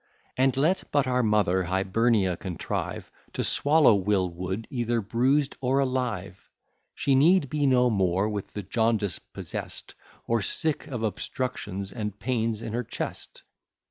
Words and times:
And, 0.35 0.57
let 0.57 0.85
but 0.91 1.05
our 1.05 1.21
mother 1.21 1.65
Hibernia 1.65 2.35
contrive 2.35 3.11
To 3.33 3.43
swallow 3.43 3.93
Will 3.93 4.27
Wood, 4.31 4.65
either 4.71 4.99
bruised 4.99 5.55
or 5.61 5.77
alive, 5.77 6.49
She 6.95 7.13
need 7.13 7.49
be 7.51 7.67
no 7.67 7.91
more 7.91 8.27
with 8.27 8.53
the 8.53 8.63
jaundice 8.63 9.19
possest, 9.19 9.93
Or 10.25 10.41
sick 10.41 10.87
of 10.87 11.03
obstructions, 11.03 11.91
and 11.91 12.17
pains 12.17 12.63
in 12.63 12.73
her 12.73 12.83
chest. 12.83 13.43